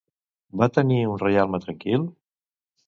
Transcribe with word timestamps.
Va 0.61 0.69
tenir 0.79 0.97
un 1.11 1.21
reialme 1.27 1.61
tranquil? 1.67 2.11